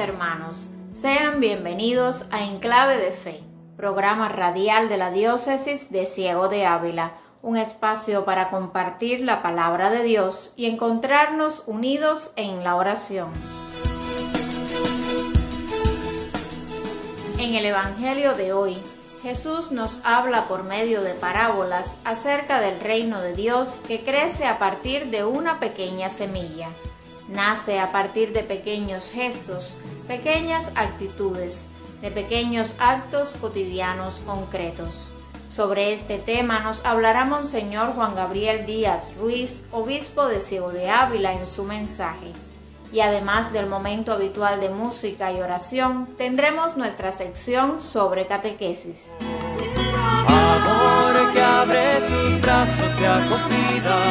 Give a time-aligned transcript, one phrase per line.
[0.00, 3.42] hermanos, sean bienvenidos a Enclave de Fe,
[3.76, 7.12] programa radial de la diócesis de Ciego de Ávila,
[7.42, 13.28] un espacio para compartir la palabra de Dios y encontrarnos unidos en la oración.
[17.38, 18.78] En el Evangelio de hoy,
[19.22, 24.58] Jesús nos habla por medio de parábolas acerca del reino de Dios que crece a
[24.58, 26.70] partir de una pequeña semilla.
[27.30, 29.76] Nace a partir de pequeños gestos,
[30.10, 31.68] pequeñas actitudes,
[32.02, 35.12] de pequeños actos cotidianos concretos.
[35.48, 41.32] Sobre este tema nos hablará Monseñor Juan Gabriel Díaz Ruiz, obispo de Ciego de Ávila,
[41.32, 42.32] en su mensaje.
[42.92, 49.04] Y además del momento habitual de música y oración, tendremos nuestra sección sobre catequesis.
[50.26, 54.02] Amor que abre sus brazos y acogida,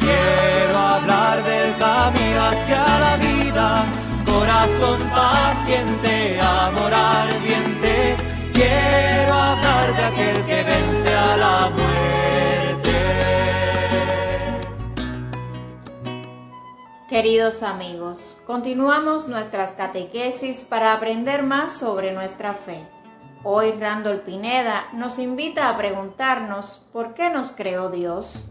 [0.00, 4.03] quiero hablar del camino hacia la vida
[4.38, 8.16] corazón paciente, amor ardiente,
[8.52, 12.92] quiero hablar de aquel que vence a la muerte.
[17.08, 22.80] Queridos amigos, continuamos nuestras catequesis para aprender más sobre nuestra fe.
[23.44, 28.46] Hoy Randall Pineda nos invita a preguntarnos por qué nos creó Dios.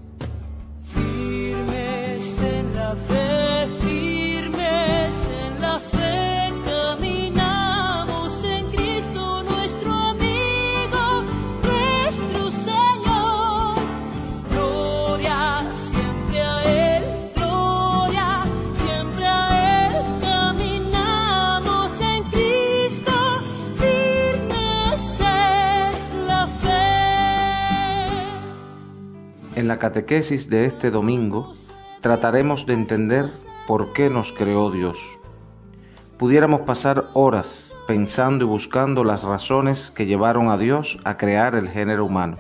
[29.74, 31.52] La catequesis de este domingo
[32.02, 33.32] trataremos de entender
[33.66, 35.00] por qué nos creó Dios.
[36.20, 41.70] Pudiéramos pasar horas pensando y buscando las razones que llevaron a Dios a crear el
[41.70, 42.38] género humano,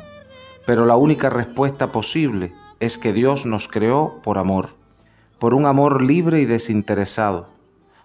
[0.67, 4.69] pero la única respuesta posible es que Dios nos creó por amor,
[5.39, 7.49] por un amor libre y desinteresado,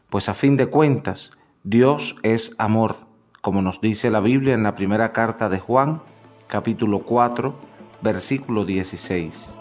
[0.09, 1.33] pues a fin de cuentas
[1.65, 2.97] Dios es amor,
[3.43, 6.01] como nos dice la Biblia en la primera carta de Juan,
[6.47, 7.68] capítulo 4,
[8.01, 9.55] versículo 16.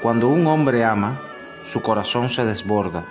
[0.00, 1.20] Cuando un hombre ama,
[1.62, 3.06] su corazón se desborda.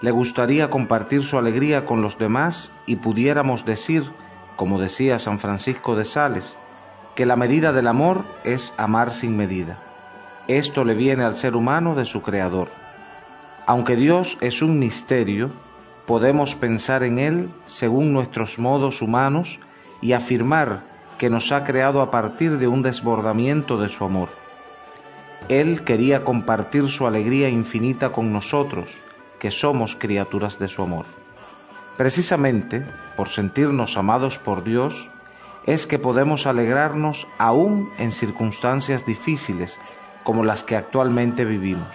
[0.00, 4.10] Le gustaría compartir su alegría con los demás y pudiéramos decir,
[4.56, 6.58] como decía San Francisco de Sales,
[7.14, 9.78] que la medida del amor es amar sin medida.
[10.48, 12.68] Esto le viene al ser humano de su Creador.
[13.66, 15.52] Aunque Dios es un misterio,
[16.06, 19.60] podemos pensar en Él según nuestros modos humanos
[20.00, 20.84] y afirmar
[21.18, 24.28] que nos ha creado a partir de un desbordamiento de su amor.
[25.48, 29.02] Él quería compartir su alegría infinita con nosotros,
[29.38, 31.06] que somos criaturas de su amor.
[31.96, 32.86] Precisamente
[33.16, 35.10] por sentirnos amados por Dios,
[35.66, 39.80] es que podemos alegrarnos aún en circunstancias difíciles
[40.24, 41.94] como las que actualmente vivimos.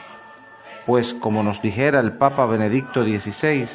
[0.86, 3.68] Pues como nos dijera el Papa Benedicto XVI,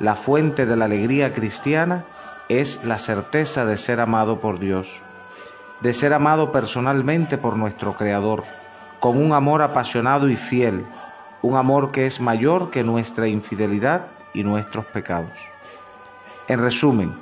[0.00, 2.04] la fuente de la alegría cristiana
[2.48, 5.00] es la certeza de ser amado por Dios,
[5.80, 8.44] de ser amado personalmente por nuestro Creador,
[9.00, 10.84] con un amor apasionado y fiel,
[11.42, 15.32] un amor que es mayor que nuestra infidelidad y nuestros pecados.
[16.48, 17.14] En resumen,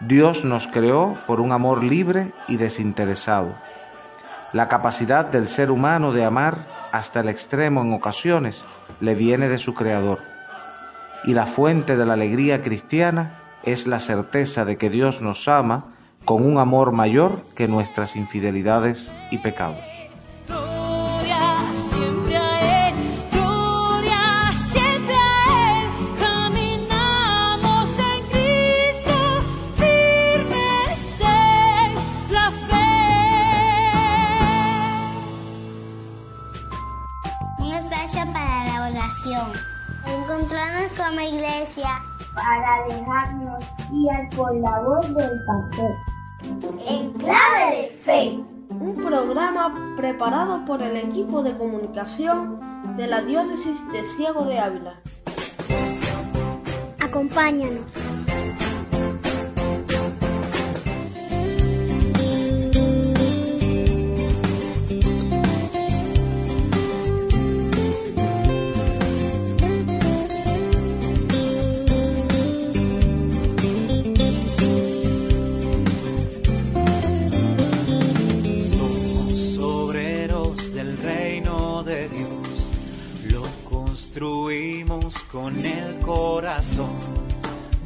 [0.00, 3.54] Dios nos creó por un amor libre y desinteresado.
[4.52, 8.64] La capacidad del ser humano de amar hasta el extremo en ocasiones
[9.00, 10.29] le viene de su Creador.
[11.24, 15.94] Y la fuente de la alegría cristiana es la certeza de que Dios nos ama
[16.24, 19.89] con un amor mayor que nuestras infidelidades y pecados.
[44.36, 45.92] Por la voz del pastor.
[46.86, 48.40] en clave de fe.
[48.70, 52.60] un programa preparado por el equipo de comunicación
[52.96, 55.00] de la Diócesis de Ciego de Ávila.
[57.00, 57.92] Acompáñanos.
[84.20, 86.92] Construimos con el corazón.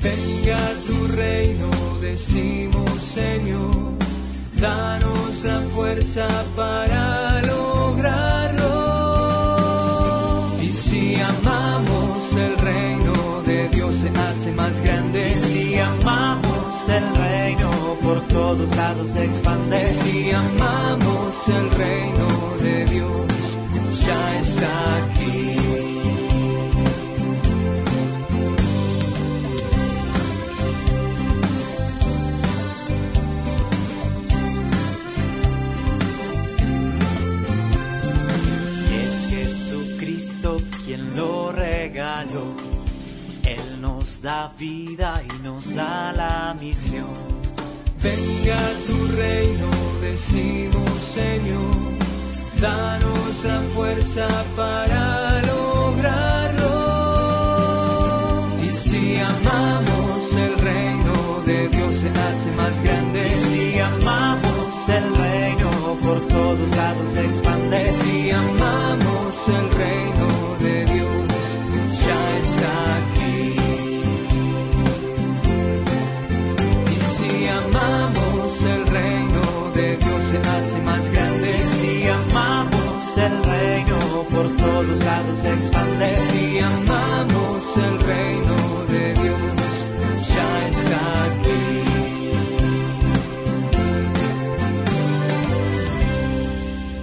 [0.02, 1.70] Venga tu reino,
[2.00, 3.94] decimos Señor,
[4.60, 6.26] danos la fuerza
[6.56, 8.64] para lograrlo.
[10.60, 15.30] Y si amamos el reino de Dios se hace más grande.
[15.30, 17.70] Y si amamos el reino
[18.02, 19.82] por todos lados se expande.
[19.82, 22.26] Y si amamos el reino
[22.60, 23.24] de Dios
[24.04, 24.38] ya
[44.24, 47.12] da vida y nos da la misión.
[48.02, 49.68] Venga tu reino,
[50.00, 51.74] decimos Señor,
[52.58, 54.26] danos la fuerza
[54.56, 54.93] para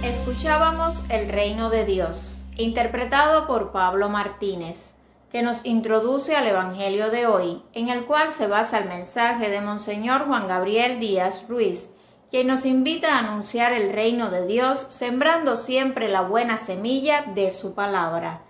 [0.02, 4.92] Escuchábamos El Reino de Dios, interpretado por Pablo Martínez,
[5.30, 9.60] que nos introduce al Evangelio de hoy, en el cual se basa el mensaje de
[9.60, 11.90] Monseñor Juan Gabriel Díaz Ruiz,
[12.30, 17.50] quien nos invita a anunciar el reino de Dios, sembrando siempre la buena semilla de
[17.50, 18.40] su palabra.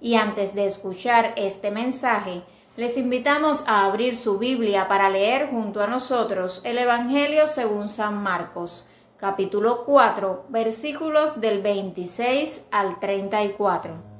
[0.00, 2.42] Y antes de escuchar este mensaje,
[2.76, 8.22] les invitamos a abrir su Biblia para leer junto a nosotros el Evangelio según San
[8.22, 14.16] Marcos, capítulo 4, versículos del 26 al 34.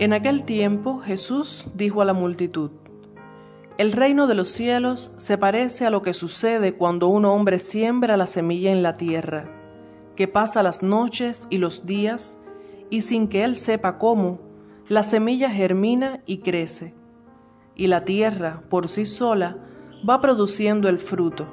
[0.00, 2.70] En aquel tiempo Jesús dijo a la multitud,
[3.78, 8.16] El reino de los cielos se parece a lo que sucede cuando un hombre siembra
[8.16, 9.48] la semilla en la tierra,
[10.16, 12.36] que pasa las noches y los días,
[12.90, 14.40] y sin que él sepa cómo,
[14.88, 16.92] la semilla germina y crece,
[17.76, 19.58] y la tierra por sí sola
[20.08, 21.46] va produciendo el fruto,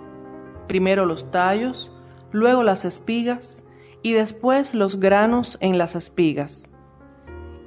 [0.68, 1.92] primero los tallos,
[2.32, 3.64] luego las espigas,
[4.02, 6.72] y después los granos en las espigas.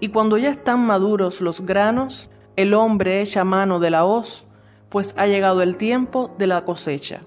[0.00, 4.47] Y cuando ya están maduros los granos, el hombre echa mano de la hoz,
[4.88, 7.20] pues ha llegado el tiempo de la cosecha.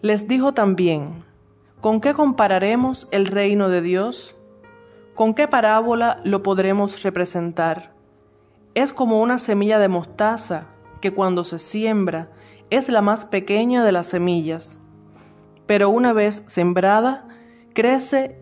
[0.00, 1.24] Les dijo también,
[1.80, 4.34] ¿con qué compararemos el reino de Dios?
[5.14, 7.92] ¿Con qué parábola lo podremos representar?
[8.74, 10.66] Es como una semilla de mostaza
[11.00, 12.30] que cuando se siembra
[12.70, 14.78] es la más pequeña de las semillas,
[15.66, 17.28] pero una vez sembrada,
[17.74, 18.41] crece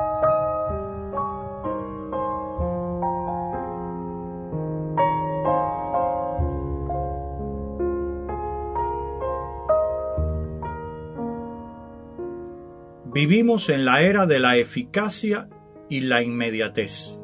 [13.23, 15.47] Vivimos en la era de la eficacia
[15.87, 17.21] y la inmediatez.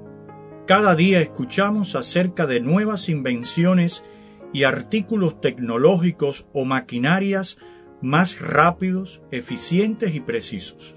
[0.67, 4.05] Cada día escuchamos acerca de nuevas invenciones
[4.53, 7.57] y artículos tecnológicos o maquinarias
[7.99, 10.93] más rápidos, eficientes y precisos.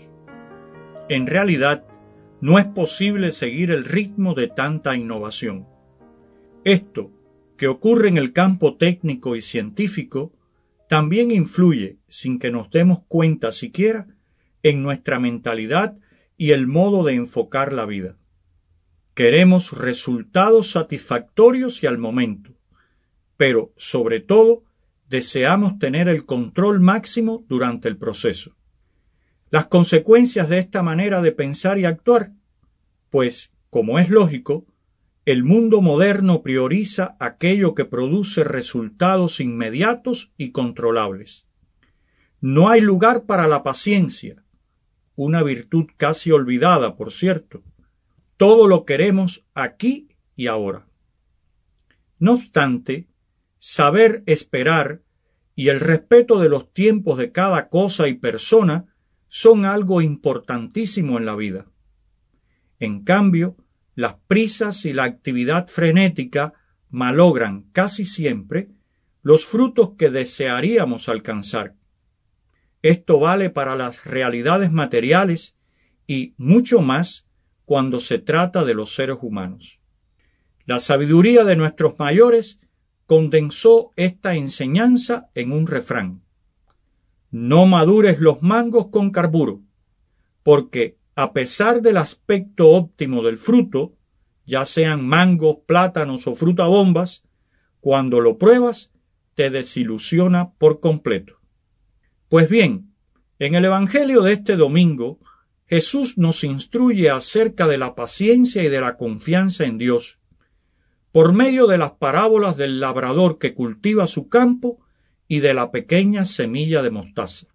[1.09, 1.87] En realidad,
[2.43, 5.67] no es posible seguir el ritmo de tanta innovación.
[6.63, 7.11] Esto,
[7.57, 10.35] que ocurre en el campo técnico y científico,
[10.91, 14.07] también influye, sin que nos demos cuenta siquiera,
[14.63, 15.97] en nuestra mentalidad
[16.37, 18.17] y el modo de enfocar la vida.
[19.15, 22.55] Queremos resultados satisfactorios y al momento,
[23.37, 24.63] pero sobre todo
[25.09, 28.57] deseamos tener el control máximo durante el proceso.
[29.51, 32.33] Las consecuencias de esta manera de pensar y actuar,
[33.11, 34.65] pues, como es lógico,
[35.27, 41.47] el mundo moderno prioriza aquello que produce resultados inmediatos y controlables.
[42.41, 44.43] No hay lugar para la paciencia,
[45.17, 47.63] una virtud casi olvidada, por cierto.
[48.37, 50.87] Todo lo queremos aquí y ahora.
[52.19, 53.09] No obstante,
[53.59, 55.03] saber esperar
[55.55, 58.87] y el respeto de los tiempos de cada cosa y persona
[59.29, 61.67] son algo importantísimo en la vida.
[62.79, 63.57] En cambio,
[63.95, 66.55] las prisas y la actividad frenética
[66.89, 68.71] malogran casi siempre
[69.23, 71.75] los frutos que desearíamos alcanzar.
[72.83, 75.57] Esto vale para las realidades materiales
[76.07, 77.27] y mucho más
[77.65, 79.81] cuando se trata de los seres humanos.
[80.67, 82.61] La sabiduría de nuestros mayores
[83.07, 86.23] condensó esta enseñanza en un refrán.
[87.31, 89.63] No madures los mangos con carburo,
[90.43, 93.95] porque a pesar del aspecto óptimo del fruto,
[94.47, 97.25] ya sean mangos, plátanos o fruta bombas,
[97.81, 98.91] cuando lo pruebas
[99.35, 101.40] te desilusiona por completo.
[102.31, 102.95] Pues bien,
[103.41, 105.19] en el Evangelio de este domingo,
[105.67, 110.21] Jesús nos instruye acerca de la paciencia y de la confianza en Dios,
[111.11, 114.79] por medio de las parábolas del labrador que cultiva su campo
[115.27, 117.49] y de la pequeña semilla de mostaza.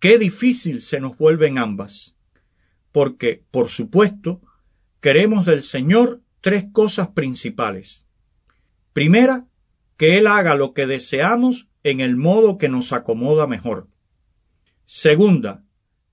[0.00, 2.16] Qué difícil se nos vuelven ambas
[2.90, 4.40] porque, por supuesto,
[5.00, 8.04] queremos del Señor tres cosas principales.
[8.92, 9.46] Primera,
[9.96, 13.88] que Él haga lo que deseamos en el modo que nos acomoda mejor.
[14.84, 15.64] Segunda,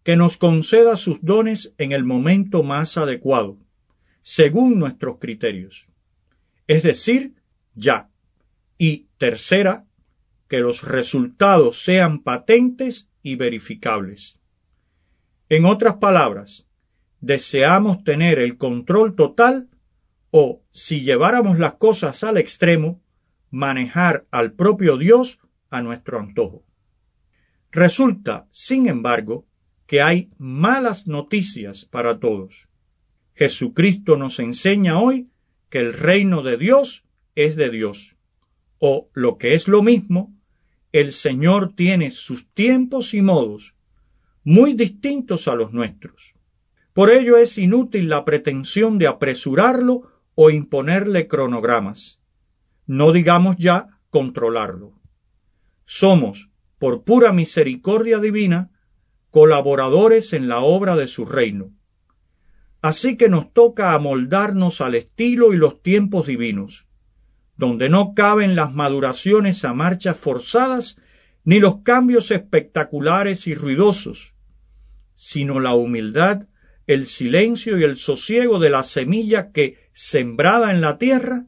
[0.03, 3.57] que nos conceda sus dones en el momento más adecuado,
[4.21, 5.87] según nuestros criterios.
[6.67, 7.35] Es decir,
[7.75, 8.09] ya.
[8.77, 9.85] Y tercera,
[10.47, 14.39] que los resultados sean patentes y verificables.
[15.49, 16.67] En otras palabras,
[17.19, 19.69] deseamos tener el control total
[20.31, 23.01] o, si lleváramos las cosas al extremo,
[23.49, 26.63] manejar al propio Dios a nuestro antojo.
[27.71, 29.45] Resulta, sin embargo,
[29.85, 32.67] que hay malas noticias para todos.
[33.35, 35.29] Jesucristo nos enseña hoy
[35.69, 37.05] que el reino de Dios
[37.35, 38.17] es de Dios.
[38.79, 40.33] O, lo que es lo mismo,
[40.91, 43.75] el Señor tiene sus tiempos y modos
[44.43, 46.33] muy distintos a los nuestros.
[46.93, 52.21] Por ello es inútil la pretensión de apresurarlo o imponerle cronogramas.
[52.85, 54.96] No digamos ya controlarlo.
[55.89, 58.69] Somos, por pura misericordia divina,
[59.31, 61.71] colaboradores en la obra de su reino.
[62.81, 66.85] Así que nos toca amoldarnos al estilo y los tiempos divinos,
[67.55, 70.97] donde no caben las maduraciones a marchas forzadas
[71.43, 74.35] ni los cambios espectaculares y ruidosos,
[75.13, 76.47] sino la humildad
[76.87, 81.45] el silencio y el sosiego de la semilla que, sembrada en la tierra,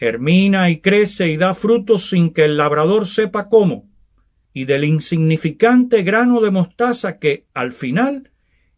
[0.00, 3.86] germina y crece y da frutos sin que el labrador sepa cómo,
[4.54, 8.30] y del insignificante grano de mostaza que, al final,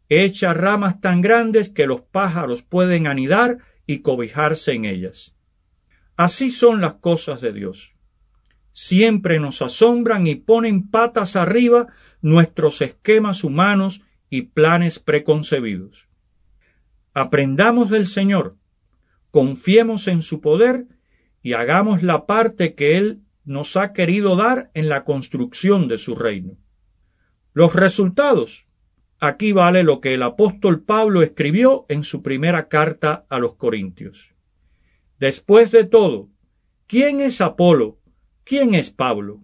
[0.08, 5.36] echa ramas tan grandes que los pájaros pueden anidar y cobijarse en ellas.
[6.16, 7.94] Así son las cosas de Dios.
[8.72, 11.86] Siempre nos asombran y ponen patas arriba
[12.20, 16.08] nuestros esquemas humanos y planes preconcebidos.
[17.14, 18.56] Aprendamos del Señor,
[19.30, 20.86] confiemos en su poder
[21.42, 26.14] y hagamos la parte que Él nos ha querido dar en la construcción de su
[26.14, 26.56] reino.
[27.52, 28.66] Los resultados.
[29.18, 34.34] Aquí vale lo que el apóstol Pablo escribió en su primera carta a los Corintios.
[35.18, 36.28] Después de todo,
[36.86, 37.98] ¿quién es Apolo?
[38.44, 39.40] ¿Quién es Pablo?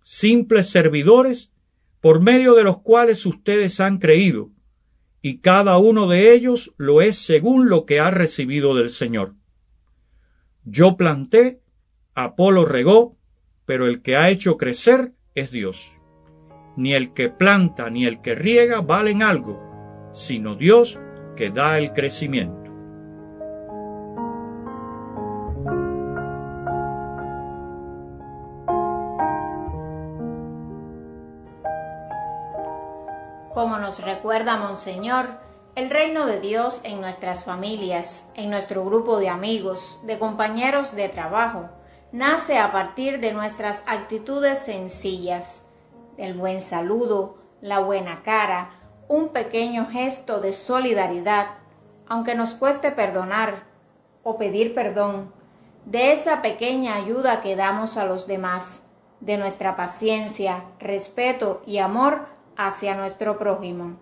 [0.00, 1.52] Simples servidores
[2.00, 4.50] por medio de los cuales ustedes han creído,
[5.20, 9.34] y cada uno de ellos lo es según lo que ha recibido del Señor.
[10.64, 11.60] Yo planté,
[12.14, 13.16] Apolo regó,
[13.66, 15.92] pero el que ha hecho crecer es Dios.
[16.76, 19.60] Ni el que planta ni el que riega valen algo,
[20.12, 21.00] sino Dios
[21.36, 22.62] que da el crecimiento.
[33.52, 35.26] Como nos recuerda Monseñor,
[35.74, 41.08] el reino de Dios en nuestras familias, en nuestro grupo de amigos, de compañeros de
[41.08, 41.70] trabajo,
[42.12, 45.62] nace a partir de nuestras actitudes sencillas,
[46.18, 48.70] del buen saludo, la buena cara,
[49.08, 51.46] un pequeño gesto de solidaridad,
[52.06, 53.62] aunque nos cueste perdonar
[54.24, 55.32] o pedir perdón,
[55.86, 58.82] de esa pequeña ayuda que damos a los demás,
[59.20, 62.26] de nuestra paciencia, respeto y amor
[62.58, 63.96] hacia nuestro prójimo.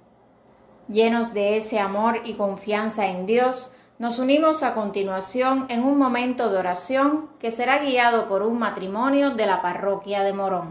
[0.91, 6.51] Llenos de ese amor y confianza en Dios, nos unimos a continuación en un momento
[6.51, 10.69] de oración que será guiado por un matrimonio de la parroquia de Morón.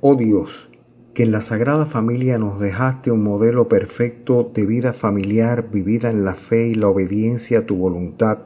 [0.00, 0.70] Oh Dios,
[1.16, 6.26] que en la Sagrada Familia nos dejaste un modelo perfecto de vida familiar vivida en
[6.26, 8.40] la fe y la obediencia a tu voluntad,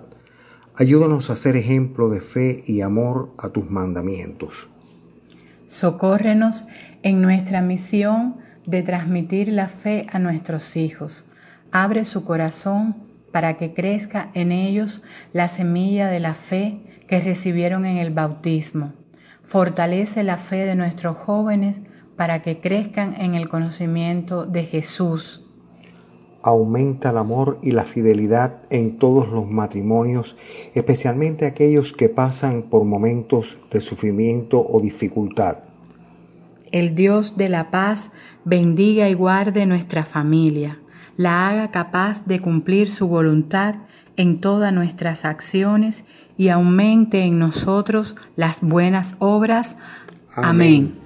[0.77, 4.69] ayúdanos a ser ejemplo de fe y amor a tus mandamientos.
[5.67, 6.65] Socórrenos
[7.03, 8.37] en nuestra misión
[8.67, 11.25] de transmitir la fe a nuestros hijos.
[11.73, 12.95] Abre su corazón
[13.33, 18.93] para que crezca en ellos la semilla de la fe que recibieron en el bautismo.
[19.43, 21.81] Fortalece la fe de nuestros jóvenes
[22.21, 25.43] para que crezcan en el conocimiento de Jesús.
[26.43, 30.37] Aumenta el amor y la fidelidad en todos los matrimonios,
[30.75, 35.61] especialmente aquellos que pasan por momentos de sufrimiento o dificultad.
[36.73, 38.11] El Dios de la paz
[38.45, 40.77] bendiga y guarde nuestra familia,
[41.17, 43.77] la haga capaz de cumplir su voluntad
[44.19, 46.05] en todas nuestras acciones
[46.37, 49.77] y aumente en nosotros las buenas obras.
[50.35, 51.01] Amén.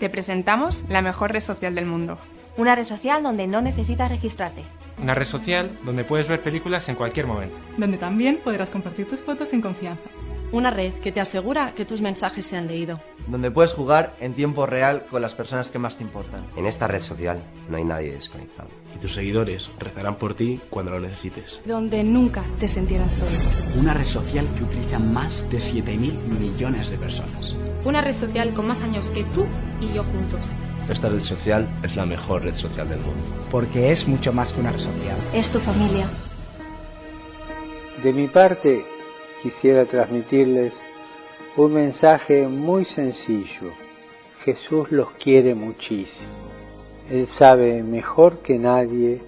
[0.00, 2.16] Te presentamos la mejor red social del mundo.
[2.56, 4.62] Una red social donde no necesitas registrarte.
[4.96, 7.58] Una red social donde puedes ver películas en cualquier momento.
[7.76, 10.00] Donde también podrás compartir tus fotos en confianza.
[10.52, 13.00] Una red que te asegura que tus mensajes se han leído.
[13.28, 16.44] Donde puedes jugar en tiempo real con las personas que más te importan.
[16.56, 18.68] En esta red social no hay nadie desconectado.
[18.94, 21.60] Y tus seguidores rezarán por ti cuando lo necesites.
[21.64, 23.80] Donde nunca te sentirás solo.
[23.80, 27.54] Una red social que utiliza más de 7.000 millones de personas.
[27.84, 29.46] Una red social con más años que tú
[29.80, 30.40] y yo juntos.
[30.90, 33.22] Esta red social es la mejor red social del mundo.
[33.52, 35.16] Porque es mucho más que una red social.
[35.32, 36.08] Es tu familia.
[38.02, 38.84] De mi parte,
[39.42, 40.72] quisiera transmitirles
[41.56, 43.72] un mensaje muy sencillo.
[44.44, 46.50] Jesús los quiere muchísimo.
[47.10, 49.20] Él sabe mejor que nadie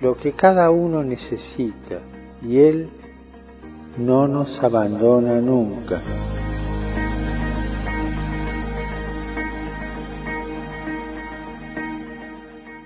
[0.00, 2.00] lo que cada uno necesita
[2.42, 2.90] y Él
[3.96, 6.02] no nos abandona nunca.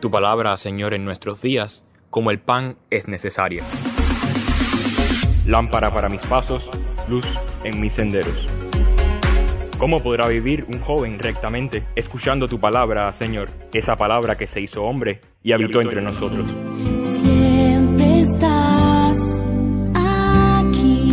[0.00, 3.64] Tu palabra, Señor, en nuestros días, como el pan, es necesaria.
[5.48, 6.68] Lámpara para mis pasos,
[7.08, 7.24] luz
[7.64, 8.37] en mis senderos.
[9.78, 13.48] ¿Cómo podrá vivir un joven rectamente escuchando tu palabra, Señor?
[13.72, 16.54] Esa palabra que se hizo hombre y habitó entre nosotros.
[16.98, 19.46] Siempre estás
[19.94, 21.08] aquí.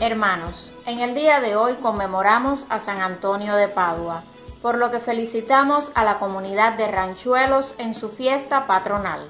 [0.00, 4.22] Hermanos, en el día de hoy conmemoramos a San Antonio de Padua,
[4.62, 9.20] por lo que felicitamos a la comunidad de ranchuelos en su fiesta patronal.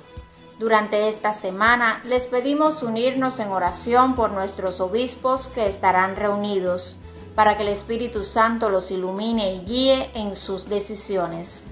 [0.60, 6.96] Durante esta semana les pedimos unirnos en oración por nuestros obispos que estarán reunidos,
[7.34, 11.64] para que el Espíritu Santo los ilumine y guíe en sus decisiones.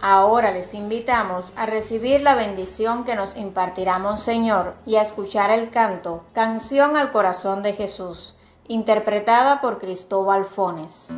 [0.00, 5.68] Ahora les invitamos a recibir la bendición que nos impartirá Monseñor y a escuchar el
[5.68, 8.34] canto Canción al Corazón de Jesús,
[8.68, 11.08] interpretada por Cristóbal Fones.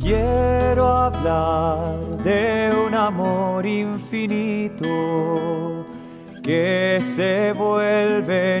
[0.00, 4.84] Quiero hablar de un amor infinito
[6.42, 8.60] que se vuelve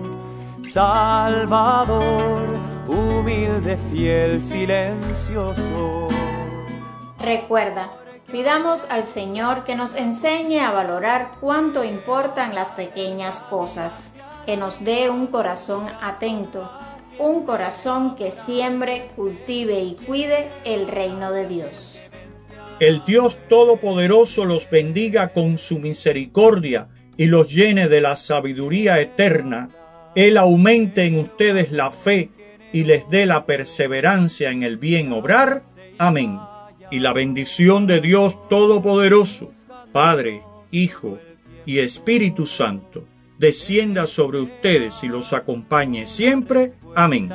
[0.71, 2.47] Salvador,
[2.87, 6.07] humilde, fiel, silencioso.
[7.19, 7.91] Recuerda,
[8.31, 14.13] pidamos al Señor que nos enseñe a valorar cuánto importan las pequeñas cosas,
[14.45, 16.71] que nos dé un corazón atento,
[17.19, 21.99] un corazón que siembre, cultive y cuide el reino de Dios.
[22.79, 29.67] El Dios Todopoderoso los bendiga con su misericordia y los llene de la sabiduría eterna.
[30.15, 32.29] Él aumente en ustedes la fe
[32.73, 35.61] y les dé la perseverancia en el bien obrar.
[35.97, 36.39] Amén.
[36.89, 39.51] Y la bendición de Dios Todopoderoso,
[39.91, 41.19] Padre, Hijo
[41.65, 43.05] y Espíritu Santo
[43.41, 46.73] descienda sobre ustedes y los acompañe siempre.
[46.95, 47.31] Amén.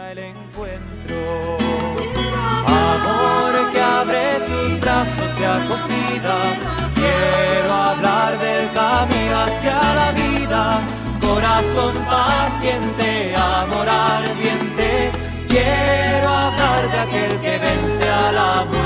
[2.66, 6.38] Amor que abre sus brazos y acogida.
[6.94, 10.95] Quiero hablar del camino hacia la vida.
[11.46, 15.12] Corazón paciente, amor ardiente.
[15.48, 18.85] Quiero hablar de aquel que vence a la muerte.